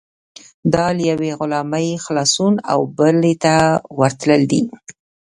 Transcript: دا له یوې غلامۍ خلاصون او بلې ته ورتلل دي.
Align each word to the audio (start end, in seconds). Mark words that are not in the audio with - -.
دا 0.73 0.85
له 0.97 1.03
یوې 1.11 1.31
غلامۍ 1.39 1.87
خلاصون 2.03 2.53
او 2.71 2.79
بلې 2.97 3.33
ته 3.43 3.55
ورتلل 3.99 4.41
دي. 4.51 4.61